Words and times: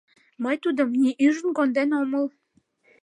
—Мый 0.43 0.55
тудым 0.63 0.89
ни 1.01 1.09
ӱжын 1.27 1.49
конден 1.57 1.89
омыл. 2.01 2.25